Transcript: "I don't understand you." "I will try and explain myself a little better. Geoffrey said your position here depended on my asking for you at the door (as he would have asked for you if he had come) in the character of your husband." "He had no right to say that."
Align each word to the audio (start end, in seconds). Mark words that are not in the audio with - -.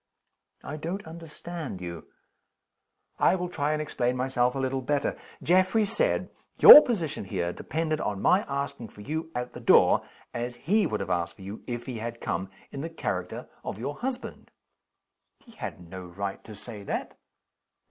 "I 0.63 0.77
don't 0.77 1.05
understand 1.05 1.79
you." 1.79 2.07
"I 3.19 3.35
will 3.35 3.49
try 3.49 3.71
and 3.73 3.79
explain 3.79 4.17
myself 4.17 4.55
a 4.55 4.59
little 4.59 4.81
better. 4.81 5.15
Geoffrey 5.43 5.85
said 5.85 6.31
your 6.57 6.81
position 6.81 7.25
here 7.25 7.53
depended 7.53 8.01
on 8.01 8.19
my 8.19 8.41
asking 8.49 8.87
for 8.87 9.01
you 9.01 9.29
at 9.35 9.53
the 9.53 9.59
door 9.59 10.03
(as 10.33 10.55
he 10.55 10.87
would 10.87 11.01
have 11.01 11.11
asked 11.11 11.35
for 11.35 11.43
you 11.43 11.61
if 11.67 11.85
he 11.85 11.99
had 11.99 12.19
come) 12.19 12.49
in 12.71 12.81
the 12.81 12.89
character 12.89 13.47
of 13.63 13.77
your 13.77 13.93
husband." 13.99 14.49
"He 15.37 15.51
had 15.51 15.79
no 15.87 16.07
right 16.07 16.43
to 16.45 16.55
say 16.55 16.81
that." 16.81 17.15